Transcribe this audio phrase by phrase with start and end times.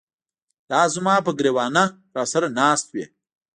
[0.69, 1.83] لاس زماپه ګر ېوانه
[2.15, 3.05] راسره ناست وې